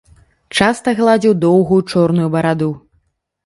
[0.59, 2.75] Часта гладзіў доўгую чорную бараду.